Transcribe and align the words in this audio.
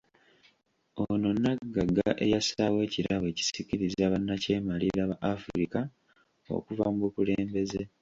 Ono 1.03 1.29
Nnaggagga 1.33 2.07
eyassaawo 2.23 2.77
ekirabo 2.87 3.25
ekisikiriza 3.31 4.03
bannakyemalira 4.13 5.01
ba 5.09 5.15
Afirika 5.33 5.79
okuva 6.55 6.85
mu 6.93 6.99
bukulembeze? 7.03 7.81